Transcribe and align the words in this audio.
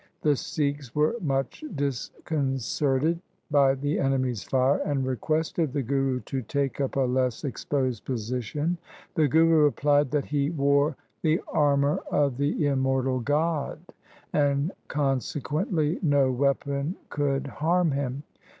The 0.23 0.35
Sikhs 0.35 0.95
were 0.95 1.13
much 1.21 1.63
disconcerted 1.75 3.19
by 3.51 3.75
the 3.75 3.99
enemy's 3.99 4.43
fire, 4.43 4.79
and 4.79 5.05
requested 5.05 5.71
the 5.73 5.83
Guru 5.83 6.21
to 6.21 6.41
take 6.41 6.81
up 6.81 6.95
a 6.95 7.01
less 7.01 7.43
exposed 7.43 8.03
position. 8.03 8.79
The 9.13 9.27
Guru 9.27 9.63
replied 9.65 10.09
that 10.09 10.25
he 10.25 10.49
wore 10.49 10.95
the 11.21 11.39
armour 11.49 11.99
of 12.11 12.37
the 12.37 12.65
immortal 12.65 13.19
God, 13.19 13.79
and 14.33 14.71
consequently 14.87 15.99
no 16.01 16.31
weapon 16.31 16.95
could 17.11 17.45
harm 17.45 17.91
him. 17.91 18.23